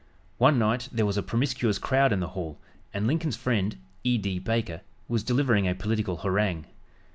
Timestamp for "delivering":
5.23-5.67